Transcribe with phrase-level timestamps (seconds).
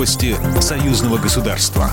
[0.00, 1.90] Новости союзного государства.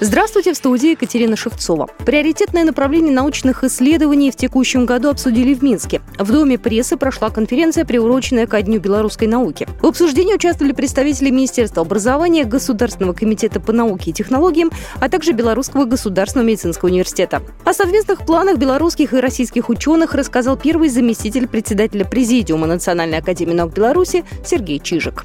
[0.00, 1.88] Здравствуйте, в студии Екатерина Шевцова.
[2.04, 6.02] Приоритетное направление научных исследований в текущем году обсудили в Минске.
[6.18, 9.66] В Доме прессы прошла конференция, приуроченная ко Дню белорусской науки.
[9.80, 14.70] В обсуждении участвовали представители Министерства образования, Государственного комитета по науке и технологиям,
[15.00, 17.40] а также Белорусского государственного медицинского университета.
[17.64, 23.72] О совместных планах белорусских и российских ученых рассказал первый заместитель председателя Президиума Национальной академии наук
[23.72, 25.24] Беларуси Сергей Чижик.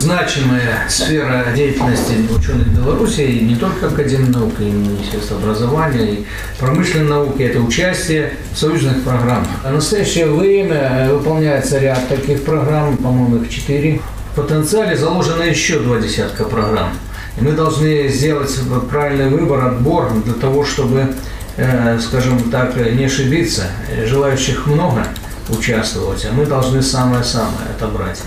[0.00, 6.26] Значимая сфера деятельности ученых Беларуси, и не только Академия наук, и Министерство образования, и
[6.58, 9.48] промышленной науки– это участие в союзных программах.
[9.64, 14.00] В настоящее время выполняется ряд таких программ, по-моему, их четыре.
[14.32, 16.90] В потенциале заложено еще два десятка программ.
[17.40, 18.54] И мы должны сделать
[18.90, 21.14] правильный выбор, отбор для того, чтобы,
[21.56, 23.62] э, скажем так, не ошибиться.
[24.04, 25.06] Желающих много
[25.48, 28.20] участвовать, а мы должны самое-самое отобрать.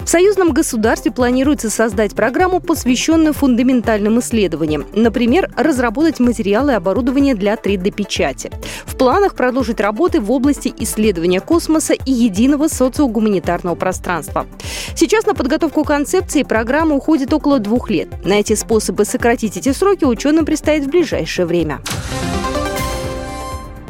[0.00, 4.86] В союзном государстве планируется создать программу, посвященную фундаментальным исследованиям.
[4.92, 8.50] Например, разработать материалы и оборудование для 3D-печати.
[8.84, 14.46] В планах продолжить работы в области исследования космоса и единого социогуманитарного пространства.
[14.94, 18.08] Сейчас на подготовку концепции программы уходит около двух лет.
[18.24, 21.80] Найти способы сократить эти сроки ученым предстоит в ближайшее время.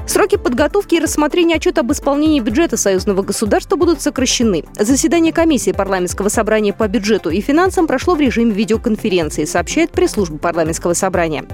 [0.06, 4.64] Сроки подготовки и рассмотрения отчета об исполнении бюджета союзного государства будут сокращены.
[4.78, 10.92] Заседание комиссии парламентского собрания по бюджету и финансам прошло в режиме видеоконференции, сообщает пресс-служба парламентского
[10.92, 11.46] собрания.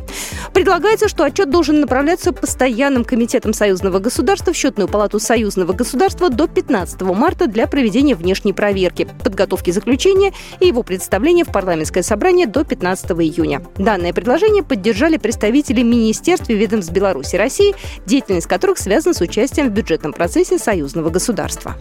[0.52, 6.48] Предлагается, что отчет должен направляться постоянным комитетом союзного государства в счетную палату союзного государства до
[6.48, 12.64] 15 марта для проведения внешней проверки, подготовки заключения и его представления в парламентское собрание до
[12.64, 13.62] 15 июня.
[13.76, 17.74] Данное предложение поддержали представители министерств и ведомств Беларуси России,
[18.06, 21.76] деятельность которых связан с участием в бюджетном процессе союзного государства.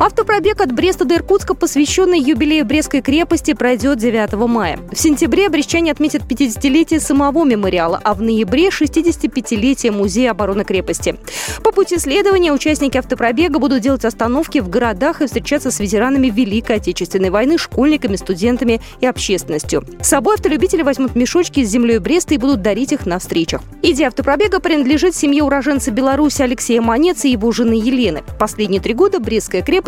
[0.00, 4.78] Автопробег от Бреста до Иркутска, посвященный юбилею Брестской крепости, пройдет 9 мая.
[4.92, 11.16] В сентябре брестчане отметят 50-летие самого мемориала, а в ноябре 65-летие Музея обороны крепости.
[11.64, 16.76] По пути следования участники автопробега будут делать остановки в городах и встречаться с ветеранами Великой
[16.76, 19.84] Отечественной войны, школьниками, студентами и общественностью.
[20.00, 23.62] С собой автолюбители возьмут мешочки с землей Бреста и будут дарить их на встречах.
[23.82, 28.22] Идея автопробега принадлежит семье уроженца Беларуси Алексея Монец и его жены Елены.
[28.38, 29.87] Последние три года Брестская крепость